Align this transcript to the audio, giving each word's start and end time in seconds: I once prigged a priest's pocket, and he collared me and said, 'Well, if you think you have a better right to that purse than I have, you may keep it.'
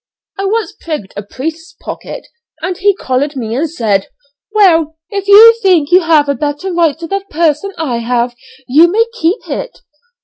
I 0.39 0.45
once 0.45 0.73
prigged 0.79 1.13
a 1.15 1.21
priest's 1.21 1.75
pocket, 1.79 2.25
and 2.59 2.75
he 2.75 2.95
collared 2.95 3.35
me 3.35 3.53
and 3.53 3.69
said, 3.69 4.07
'Well, 4.51 4.97
if 5.11 5.27
you 5.27 5.53
think 5.61 5.91
you 5.91 5.99
have 5.99 6.27
a 6.27 6.33
better 6.33 6.73
right 6.73 6.97
to 6.97 7.05
that 7.09 7.29
purse 7.29 7.61
than 7.61 7.73
I 7.77 7.97
have, 7.97 8.33
you 8.67 8.91
may 8.91 9.05
keep 9.13 9.47
it.' 9.47 9.81